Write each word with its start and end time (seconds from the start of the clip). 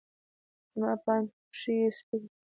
زما 0.71 0.91
په 1.03 1.11
اند، 1.15 1.27
پښې 1.49 1.73
یې 1.79 1.89
سپکې 1.97 2.17
کړې. 2.31 2.37